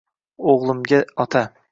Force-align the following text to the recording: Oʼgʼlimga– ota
Oʼgʼlimga– 0.53 1.03
ota 1.27 1.45